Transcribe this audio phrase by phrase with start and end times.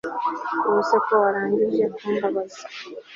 [0.67, 2.61] ubuse ko warangije kumbabaza